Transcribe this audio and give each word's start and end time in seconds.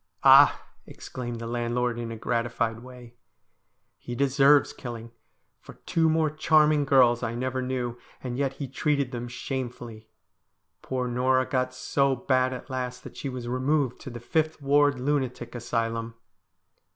'Ah!' 0.23 0.67
exclaimed 0.87 1.37
the 1.39 1.45
landlord, 1.45 1.99
in 1.99 2.11
a 2.11 2.15
gratified 2.17 2.79
way,' 2.79 3.13
he 4.07 4.15
deserves 4.15 4.73
killing, 4.73 5.11
for 5.59 5.75
two 5.85 6.09
more 6.09 6.31
charming 6.31 6.85
girls 6.85 7.21
I 7.21 7.35
never 7.35 7.61
knew, 7.61 7.99
and 8.19 8.35
yet 8.35 8.53
he 8.53 8.67
treated 8.67 9.11
them 9.11 9.27
shamefully. 9.27 10.09
Poor 10.81 11.07
Norah 11.07 11.45
got 11.45 11.71
so 11.71 12.15
bad 12.15 12.51
at 12.51 12.67
last 12.71 13.03
that 13.03 13.15
she 13.15 13.29
was 13.29 13.47
removed 13.47 13.99
to 13.99 14.09
the 14.09 14.19
Fifth 14.19 14.59
Ward 14.59 14.99
Lunatic 14.99 15.53
Asylum.' 15.53 16.15